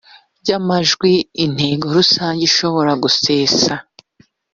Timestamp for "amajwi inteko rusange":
0.57-2.41